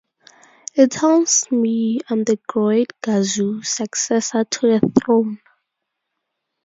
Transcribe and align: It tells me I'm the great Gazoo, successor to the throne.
It 0.73 0.89
tells 0.89 1.45
me 1.51 1.99
I'm 2.09 2.23
the 2.23 2.39
great 2.47 2.91
Gazoo, 3.03 3.63
successor 3.63 4.43
to 4.45 4.59
the 4.79 4.91
throne. 4.99 5.39